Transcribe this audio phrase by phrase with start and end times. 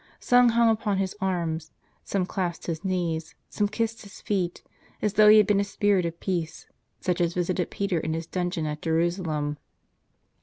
[0.19, 1.69] Some hung upon his arms;
[2.03, 4.63] some clasped his knees; some kissed his feet,
[4.99, 6.65] as though he had been a spirit of peace,
[6.99, 9.57] such as visited Peter in his dungeon at Jerusalem.